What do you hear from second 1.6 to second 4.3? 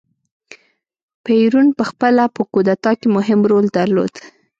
په خپله په کودتا کې مهم رول درلود.